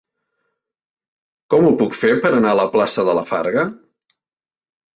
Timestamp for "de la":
3.11-3.27